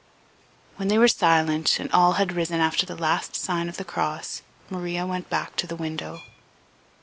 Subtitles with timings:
[0.77, 4.41] When they were silent, and all had risen after the last sign of the cross,
[4.67, 6.23] Maria went back to the window.